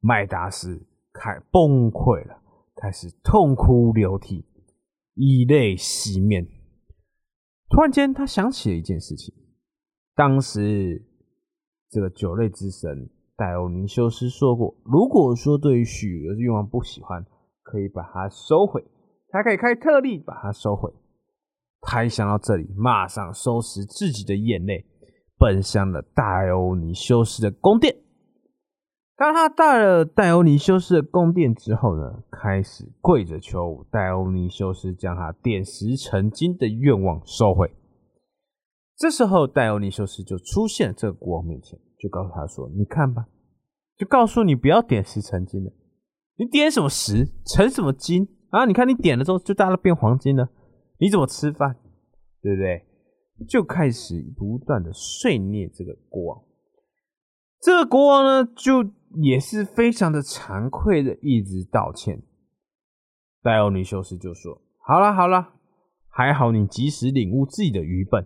[0.00, 2.40] 麦达斯开崩溃了，
[2.74, 4.46] 开始痛哭流涕，
[5.12, 6.46] 以泪洗面。
[7.68, 9.34] 突然间，他想起了一件事情：
[10.14, 11.04] 当时
[11.90, 17.24] 这个酒类之神戴欧尼修斯说过，如果说对于许的愿望不喜欢，
[17.62, 18.84] 可以把它收回。
[19.28, 20.92] 他可以开特例把它收回。
[21.80, 24.86] 他一想到这里，马上收拾自己的眼泪，
[25.36, 27.96] 奔向了戴欧尼修斯的宫殿。
[29.16, 37.74] 当他到了戴欧尼修斯的宫殿之后呢，开始跪着求戴欧尼修斯将他点石成金的愿望收回。
[38.96, 43.24] 这时候，戴欧尼修斯就出现在这个国王面前，就告诉他说：“你看吧，
[43.96, 45.72] 就告诉你不要点石成金了，
[46.36, 48.66] 你点什么石成什么金。”啊！
[48.66, 50.48] 你看，你点了之后就大了变黄金了，
[51.00, 51.76] 你怎么吃饭？
[52.40, 52.86] 对不对？
[53.48, 56.44] 就开始不断的碎念这个国王。
[57.60, 62.22] 这个国王呢，就也是非常的惭愧的一直道歉。
[63.42, 65.54] 戴欧尼修斯就说：“好了好了，
[66.08, 68.24] 还好你及时领悟自己的愚笨，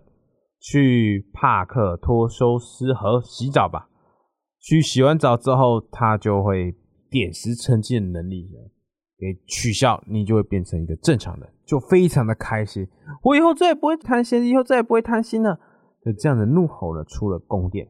[0.59, 3.89] 去帕克托修斯河洗澡吧。
[4.59, 6.75] 去洗完澡之后，他就会
[7.09, 8.71] 点石成金的能力了。”
[9.19, 12.87] 给取消，你就会变成一个正常人，就非常的开心。
[13.21, 15.59] 我以后再也不会贪心，以后再也不会贪心了。
[16.05, 17.85] 就这样的怒吼了，出了宫殿。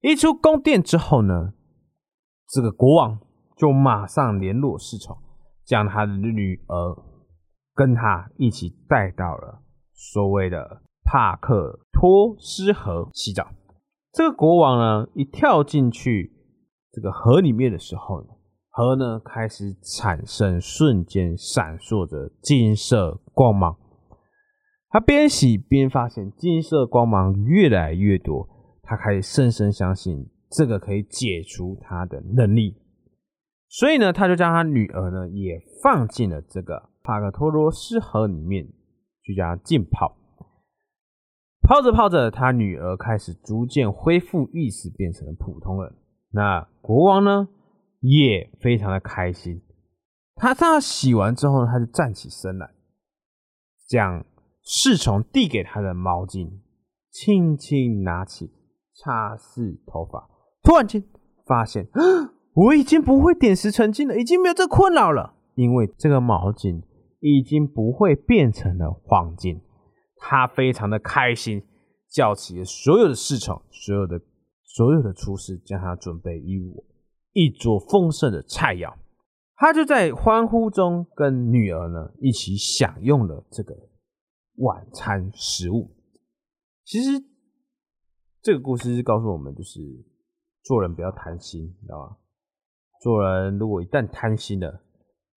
[0.00, 1.52] 一出宫殿之后呢，
[2.48, 3.20] 这个国王
[3.56, 5.16] 就马上联络侍从，
[5.64, 7.04] 将他的女儿
[7.72, 9.62] 跟他一起带到了
[9.94, 13.48] 所谓的帕克托斯河洗澡。
[14.12, 16.32] 这个国王呢，一跳进去
[16.92, 18.26] 这个河里面的时候呢。
[18.70, 23.76] 河呢开始产生瞬间闪烁着金色光芒，
[24.88, 28.48] 他边洗边发现金色光芒越来越多，
[28.82, 32.76] 他开始深深相信这个可以解除他的能力，
[33.68, 38.64] 所以呢，他就将他女儿呢也放进了这个帕克托罗斯河里面
[39.24, 40.17] 去将它浸泡，
[41.68, 45.92] 泡着泡着，他女儿开始逐渐恢复意识，变成了普通人。
[46.30, 47.46] 那国王呢？
[48.00, 49.60] 也非常的开心。
[50.36, 52.70] 他他洗完之后呢，他就站起身来，
[53.86, 54.24] 将
[54.62, 56.48] 侍从递给他的毛巾
[57.10, 58.50] 轻轻拿起，
[58.94, 60.26] 擦拭头发。
[60.62, 61.04] 突然间
[61.44, 61.86] 发现，
[62.54, 66.80] 我已经不会点石成金了，已经没有这困扰了，因为这个毛巾
[67.20, 69.60] 已经不会变成了黄金。
[70.18, 71.62] 他非常的开心，
[72.10, 74.20] 叫起了所有的侍从，所有的
[74.64, 76.58] 所有的厨师，将他准备一。
[77.34, 78.92] 一桌丰盛的菜肴，
[79.54, 83.76] 他就在欢呼中跟女儿呢一起享用了这个
[84.56, 85.94] 晚餐食物。
[86.84, 87.22] 其实
[88.42, 89.78] 这个故事是告诉我们，就是
[90.64, 92.16] 做人不要贪心，知道吗？
[93.02, 94.82] 做人如果一旦贪心了，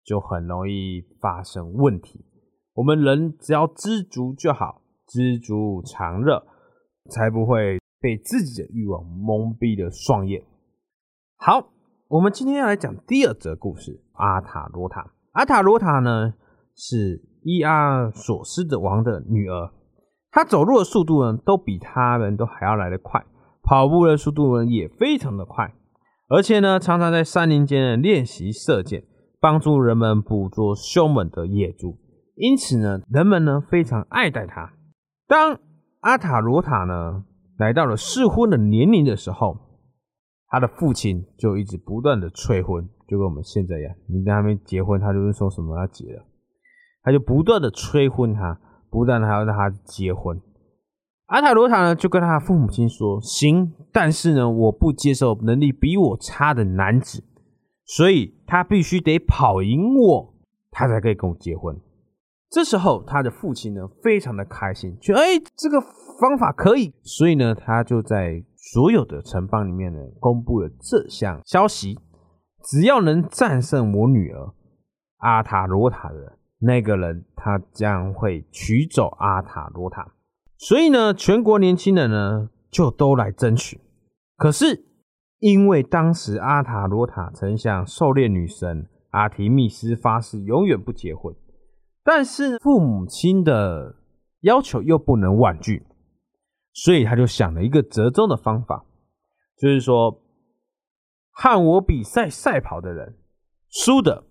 [0.04, 2.26] 就很容易发生问题。
[2.74, 6.44] 我们人只要知足就好，知足常乐，
[7.10, 10.44] 才不会被自己的欲望蒙蔽了双眼。
[11.38, 11.70] 好。
[12.12, 15.14] 我们今天要来讲第二则故事——阿塔罗塔。
[15.32, 16.34] 阿塔罗塔呢
[16.76, 19.72] 是伊阿索斯的王的女儿，
[20.30, 23.26] 她走路的速度呢都比他们都还要来得快，
[23.64, 25.74] 跑步的速度呢也非常的快，
[26.28, 29.06] 而且呢，常常在山林间练习射箭，
[29.40, 31.98] 帮助人们捕捉凶猛的野猪。
[32.42, 34.74] 因此呢，人们呢非常爱戴他。
[35.28, 35.60] 当
[36.00, 37.24] 阿塔罗塔呢
[37.60, 39.56] 来到了适婚的年龄的时候，
[40.48, 46.26] 他的父亲就一直不断的催婚，就跟我们现在一样，你还没结婚，他就是说什么要结了，
[47.04, 50.42] 他就不断的催婚他，不断的还要让他结婚。
[51.28, 57.24] 阿塔罗塔呢，就跟他的父母亲说：“行，但是呢，我不接受能力比我差的男子，
[57.86, 60.34] 所以他必须得跑赢我，
[60.72, 61.80] 他才可以跟我结婚。”
[62.52, 71.98] 这时候，他的父亲呢，非常的开心，觉得哎，这个方法可以，所以呢，他就在所有的城邦里面呢，公布了这项消息：
[72.66, 74.54] 只要能战胜我女儿
[75.20, 80.14] 阿塔罗塔的那个人，他将会取走阿塔罗塔。
[80.58, 83.80] 所以呢，全国年轻人呢就都来争取。
[84.36, 84.84] 可是
[85.40, 91.34] 因为当时阿塔罗塔曾向狩猎女神阿提密斯发誓永远不结婚，
[92.04, 93.96] 但是父母亲的
[94.42, 95.86] 要求又不能婉拒，
[96.74, 98.86] 所以他就想了一个折中的方法，
[99.58, 100.24] 就是说
[101.30, 103.18] 和我比赛赛跑的人
[103.70, 104.24] 输的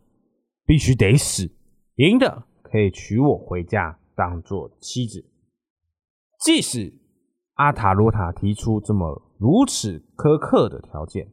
[0.66, 1.48] 必须得死，
[1.96, 5.24] 赢的可以娶我回家当做妻子。
[6.40, 6.92] 即使
[7.54, 11.30] 阿塔罗塔提出这么如此苛刻的条件，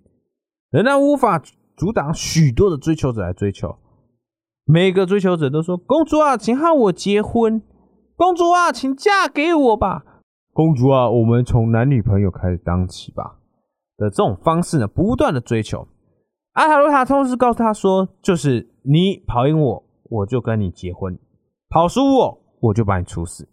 [0.69, 3.75] 仍然无法阻挡许多的追求者来追求。
[4.67, 7.61] 每个追求者都说：“公主啊，请和我结婚！
[8.15, 10.03] 公主啊，请嫁给我吧！
[10.51, 13.39] 公主啊，我们从男女朋友开始当起吧。”
[13.97, 15.87] 的这种方式呢，不断的追求。
[16.53, 21.15] 阿塔罗塔同时告诉他说：“就是你跑赢我，我就跟你结婚；
[21.69, 23.47] 跑输我，我就把你处死。”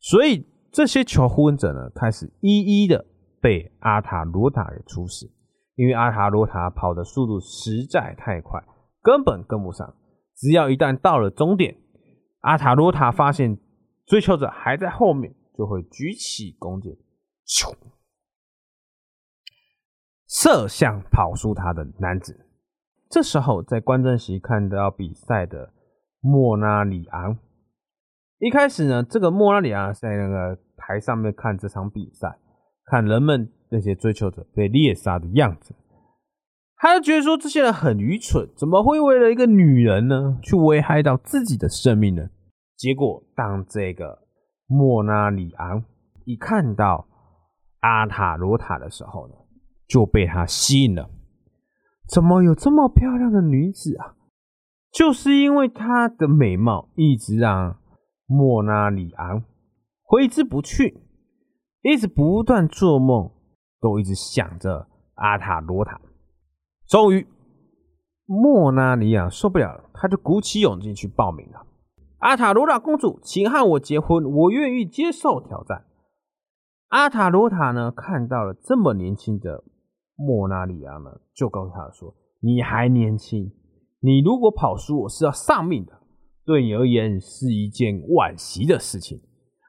[0.00, 0.46] 所以。
[0.70, 3.06] 这些求婚者呢，开始一一的
[3.40, 5.26] 被阿塔罗塔给处死，
[5.76, 8.62] 因为阿塔罗塔跑的速度实在太快，
[9.02, 9.94] 根本跟不上。
[10.38, 11.76] 只要一旦到了终点，
[12.40, 13.58] 阿塔罗塔发现
[14.06, 16.96] 追求者还在后面，就会举起弓箭，
[17.44, 17.74] 咻，
[20.28, 22.46] 射向跑输他的男子。
[23.10, 25.72] 这时候，在观众席看到比赛的
[26.20, 27.38] 莫纳里昂。
[28.38, 32.38] 一开始呢，这个莫拉里昂在那个台上面看这场比赛，
[32.84, 35.74] 看人们那些追求者被猎杀的样子，
[36.78, 42.28] 他就觉得说这些人很愚蠢，怎么会为了一个女人呢，去危害到自己的生命呢？
[42.76, 44.20] 结果当这个
[44.66, 45.84] 莫拉里昂
[46.24, 47.08] 一看到
[47.80, 49.34] 阿塔罗塔的时候呢，
[49.86, 51.10] 就被他吸引了。
[52.08, 54.14] 怎么有这么漂亮的女子啊？
[54.92, 57.76] 就是因为她的美貌，一直让。
[58.30, 59.42] 莫纳里昂
[60.02, 61.00] 挥之不去，
[61.80, 63.30] 一直不断做梦，
[63.80, 65.98] 都一直想着阿塔罗塔。
[66.88, 67.26] 终于，
[68.24, 71.66] 莫纳里亚受不了了，他就鼓起勇气去报名了。
[72.20, 75.84] 阿塔罗塔公主，请和我结婚，我愿意接受挑战。
[76.88, 79.64] 阿塔罗塔呢，看到了这么年轻的
[80.16, 83.52] 莫纳里亚呢，就告诉他说：“你还年轻，
[84.00, 85.92] 你如果跑输，我是要丧命的。”
[86.46, 89.20] 对你而言是一件惋惜的事情，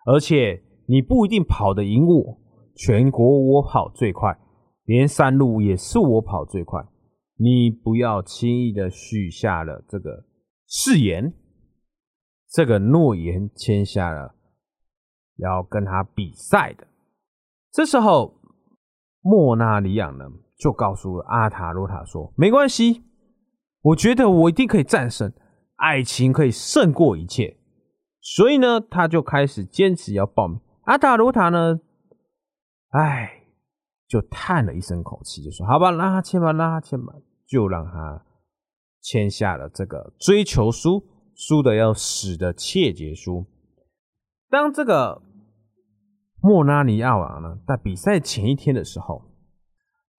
[0.06, 2.38] 而且你不一定跑得赢我。
[2.74, 4.40] 全国我跑最快，
[4.86, 6.82] 连山路也是我跑最快。
[7.42, 10.26] 你不要轻易的许下了这个
[10.68, 11.34] 誓言，
[12.50, 14.36] 这个诺言签下了，
[15.38, 16.86] 要跟他比赛的。
[17.72, 18.42] 这时候，
[19.22, 20.26] 莫纳里亚呢
[20.58, 23.04] 就告诉阿塔罗塔说：“没关系，
[23.82, 25.32] 我觉得我一定可以战胜。”
[25.80, 27.58] 爱情可以胜过一切，
[28.20, 30.60] 所以呢，他就开始坚持要报名。
[30.82, 31.80] 阿塔罗塔呢，
[32.90, 33.46] 唉，
[34.06, 37.14] 就叹了一声口气，就说：“好吧，让他签吧，让他签吧。”
[37.50, 38.24] 就让他
[39.02, 41.04] 签下了这个追求书，
[41.36, 43.46] 输的要死的切结书。
[44.50, 45.22] 当这个
[46.42, 49.24] 莫拉尼奥王呢，在比赛前一天的时候，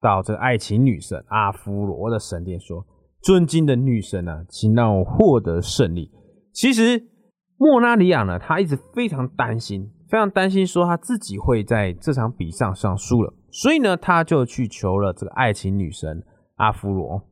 [0.01, 2.87] 到这个爱情女神阿芙罗的神殿说。
[3.23, 6.11] 尊敬的女神呢，请让我获得胜利。
[6.55, 7.07] 其实
[7.59, 16.25] 莫拉里亚呢，他一直非常担心，非常担心说他自己会在这场比赛上输了，所以呢，他就去求了这个爱情女神
[16.61, 17.23] 阿芙罗。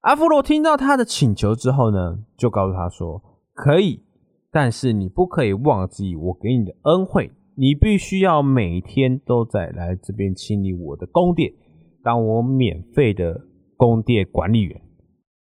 [0.00, 3.22] 阿芙罗听到他的请求之后呢，就告诉他说
[3.54, 4.02] ：“可以，
[4.50, 11.52] 但是你不可以忘记我给你的恩惠，你必须要每天都在来这边清理我的宫殿，
[12.02, 13.42] 当我免费的。”
[13.76, 14.80] 宫殿管理员，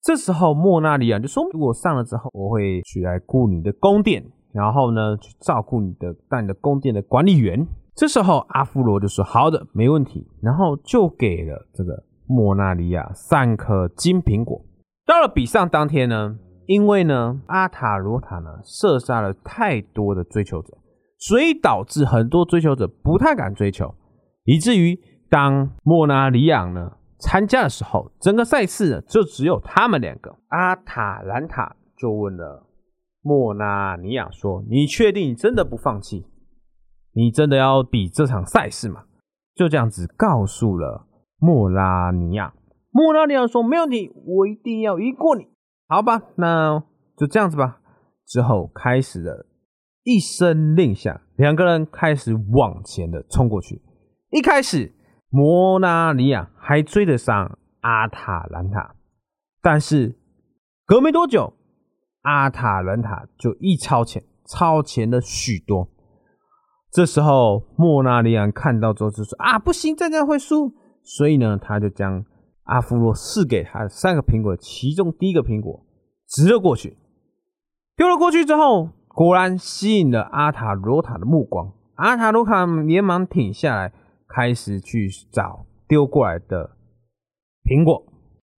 [0.03, 7.65] 这时候莫纳里亚就说：“如果上了之后，我会去来雇你的宫殿，然后呢，去照顾你的，当你的宫殿的管理员。”
[7.95, 14.63] 这时候阿芙罗就说：“好的，没问题。”然后就给了这个莫纳里亚三颗金苹果。
[15.03, 20.77] 到了比赛当天呢，因为呢阿塔罗塔呢射杀了太多的追求者，
[21.17, 23.95] 所以导致很多追求者不太敢追求，
[24.43, 30.37] 以至于当莫纳里亚呢参加的时候，整个赛事就只有他们两个。
[30.49, 32.67] 阿塔兰塔就问了
[33.23, 36.27] 莫纳尼亚说：“你确定真的不放弃？
[37.13, 39.05] 你真的要比这场赛事吗？”
[39.55, 41.07] 就这样子告诉了
[41.39, 42.53] 莫拉尼亚。
[42.91, 45.47] 莫拉尼亚说：“没问题，我一定要赢过你。”
[45.87, 46.83] 好吧，那
[47.15, 47.79] 就这样子吧。
[48.25, 49.45] 之后开始了，
[50.03, 53.81] 一声令下，两个人开始往前的冲过去。
[54.31, 54.91] 一开始，
[55.29, 58.95] 莫拉尼亚还追得上阿塔兰塔，
[59.61, 60.15] 但是
[60.85, 61.53] 隔没多久，
[62.23, 65.89] 阿塔兰塔就一超前，超前了许多。
[66.91, 70.73] 这时候，莫拉尼亚看到之后就说：“啊，不行，再这样会输。”
[71.03, 72.23] 所以呢，他就将
[72.63, 75.85] 阿芙洛赐给他的三个苹果，其中第一个苹果
[76.27, 76.97] 直了过去，
[77.95, 81.73] 丢了过去之后，果然吸引了阿塔罗塔的目光。
[81.95, 83.93] 阿塔罗塔连忙停下来，
[84.27, 86.77] 开始去找丢过来的
[87.63, 88.05] 苹果。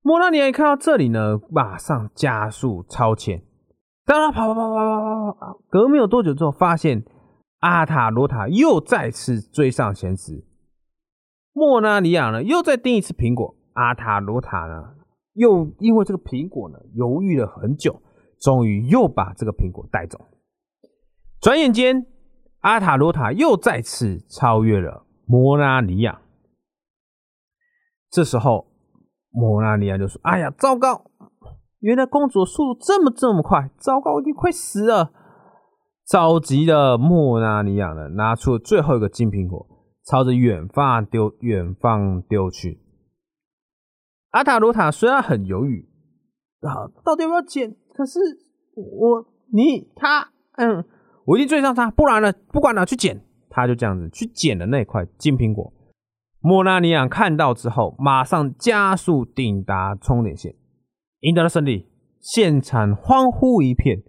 [0.02, 3.42] 莫拉尼亚看到这里呢，马上加速超前。
[4.04, 7.04] 当他跑跑跑跑跑跑跑，隔没有多久之后，发现
[7.60, 10.44] 阿塔罗塔又再次追上前时，
[11.52, 13.56] 莫拉尼亚呢又再订一次苹果。
[13.74, 14.94] 阿塔罗塔呢，
[15.34, 18.02] 又因为这个苹果呢，犹豫了很久，
[18.40, 20.18] 终于又把这个苹果带走。
[21.40, 22.06] 转眼间，
[22.60, 26.20] 阿塔罗塔又再次超越了莫拉尼亚。
[28.10, 28.66] 这时候，
[29.30, 31.10] 莫拉尼亚就说：“哎呀，糟糕！
[31.78, 35.12] 原来公主速度这么这么快，糟糕，我已经快死了！”
[36.04, 39.64] 着急的莫拉尼亚呢，拿出了最后一个金苹果，
[40.04, 42.80] 朝着远方丢，远方丢去。
[44.30, 45.88] 阿塔罗塔虽然很犹豫，
[46.60, 47.76] 啊，到底要不要捡？
[47.94, 48.18] 可是
[48.74, 50.84] 我、你、他，嗯，
[51.26, 53.24] 我一定追上他，不然呢，不管哪去捡。
[53.52, 55.72] 他就这样子去捡了那块金苹果。
[56.38, 60.54] 莫纳尼亚看到之后，马上加速抵达终点线，
[61.18, 61.88] 赢得了胜利，
[62.20, 64.04] 现场欢呼一片。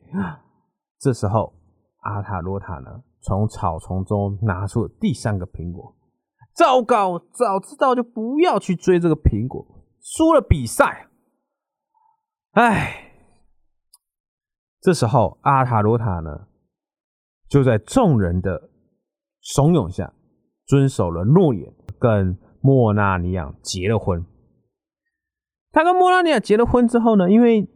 [0.99, 1.55] 这时候，
[2.01, 5.95] 阿塔罗塔呢，从草丛中拿出了第三个苹果。
[6.53, 9.65] 糟糕，早知道就不要去追这个苹果。
[10.01, 11.07] 输了比赛，
[12.51, 13.13] 唉，
[14.81, 16.47] 这时候阿塔罗塔呢，
[17.47, 18.69] 就在众人的
[19.39, 20.13] 怂恿下，
[20.65, 24.25] 遵守了诺言，跟莫纳尼亚结了婚。
[25.71, 27.69] 他跟莫纳尼亚结了婚之后呢，因为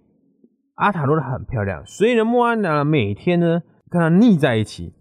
[0.74, 4.94] 阿塔罗塔很漂亮，所以呢，莫纳尼亚每天呢跟他腻在一起，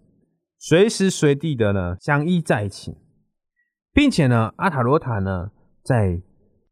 [0.67, 2.97] 随时随地的呢相依在一起，
[3.93, 5.51] 并且呢，阿塔罗塔呢
[5.83, 6.23] 在。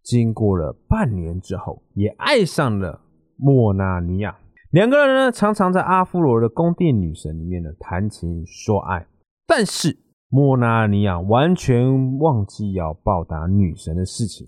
[0.04, 3.00] 经过了半年之后，也爱上了
[3.38, 4.38] 莫纳尼亚。
[4.70, 9.08] 两个人呢，常常在阿夫罗的宫殿女神里面呢谈情说爱。
[9.48, 14.46] 但是莫纳尼亚完全忘记要报答女神的事情，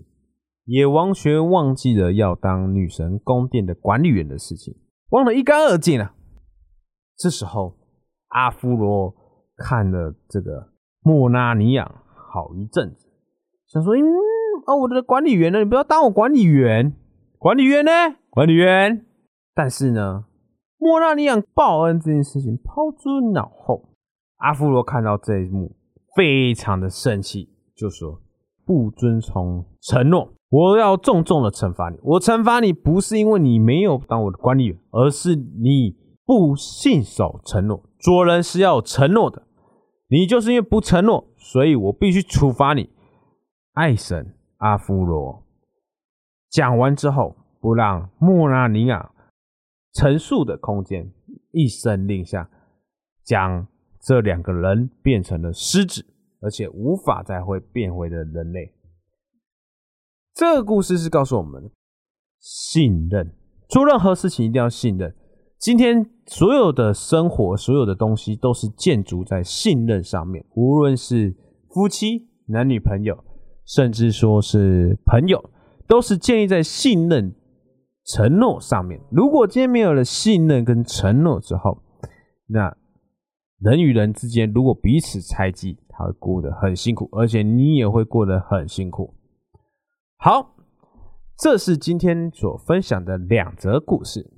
[0.66, 4.76] 也完全忘记了要当女神宫殿的管理员的事情，
[5.08, 6.14] 忘得一干二净啊！
[7.16, 7.78] 这时候，
[8.28, 9.14] 阿夫罗
[9.56, 10.68] 看了这个
[11.02, 13.08] 莫纳尼亚好一阵子，
[13.66, 14.02] 想说：“嗯。”
[14.66, 15.60] 哦，我的管理员呢？
[15.60, 16.92] 你不要当我管理员，
[17.38, 17.92] 管理员呢？
[18.30, 19.06] 管理员。
[19.54, 20.24] 但是呢，
[20.76, 23.90] 莫纳尼亚报恩这件事情抛诸脑后。
[24.38, 25.76] 阿夫罗看到这一幕，
[26.16, 28.20] 非常的生气，就说
[28.66, 31.98] ：“不遵从承诺，我要重重的惩罚你。
[32.02, 37.84] 我惩罚你不是因为你没有当我的管理员，而是你不信守承诺。
[38.00, 39.45] 做人是要承诺的，
[40.08, 42.90] 你就是因为不承诺，所以我必须处罚你。”
[43.74, 44.32] 爱神。
[44.58, 45.44] 阿芙罗
[46.48, 49.12] 讲完之后，不让莫拉尼亚
[49.92, 51.12] 陈述的空间，
[51.50, 52.48] 一声令下，
[53.22, 53.68] 将
[54.00, 56.06] 这两个人变成了狮子，
[56.40, 58.72] 而且无法再会变回的人类。
[60.32, 61.70] 这个故事是告诉我们
[62.40, 63.34] 信任，
[63.68, 65.14] 做任何事情一定要信任。
[65.58, 71.34] 今天所有的生活，所有的东西都是建筑在信任上面，无论是
[71.70, 73.22] 夫妻、男女朋友。
[73.68, 75.50] 甚至说是朋友，
[75.88, 77.34] 都是建立在信任、
[78.04, 79.00] 承诺上面。
[79.10, 81.82] 如果今天没有了信任跟承诺之后，
[82.46, 82.76] 那
[83.58, 89.16] 人与人之间如果彼此猜忌，他会过得很辛苦，而且你也会过得很辛苦。
[90.18, 90.54] 好，
[91.36, 94.30] 这是今天所分享的两则故事。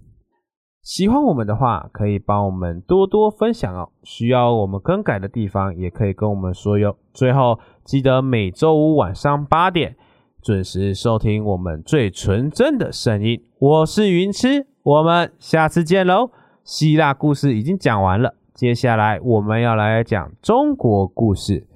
[0.88, 3.90] 喜欢我们的话，可以帮我们多多分享哦。
[4.02, 6.96] 需要我们更改的地方，也可以跟我们说哟。
[7.12, 9.94] 最后，记得每周五晚上八点
[10.40, 13.38] 准时收听我们最纯真的声音。
[13.58, 16.30] 我是云痴，我们下次见喽。
[16.64, 21.66] 希腊故事已经讲完了，接下来我们要来讲中国故事，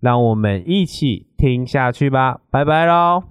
[0.00, 2.40] 让我们一起听下去吧。
[2.50, 3.24] 拜拜喽。